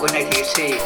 [0.00, 0.78] Buena que sí,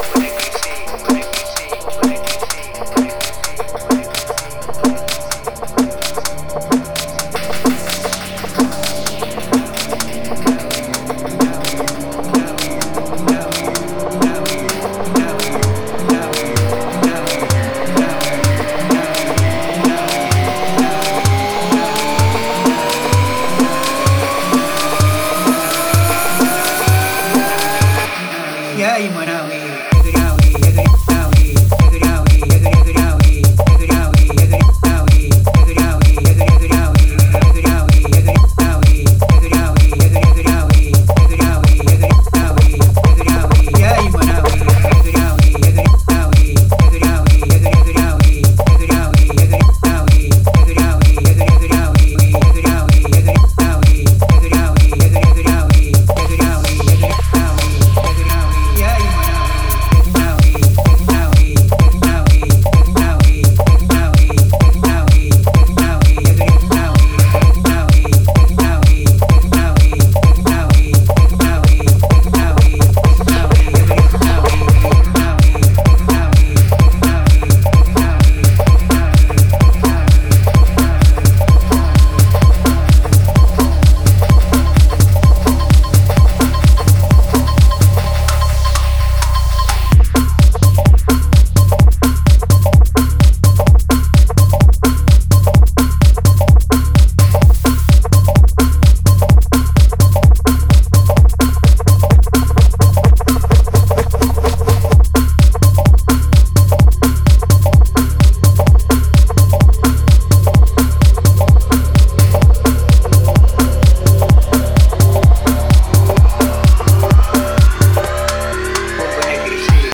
[28.94, 29.73] Ay, maravilla.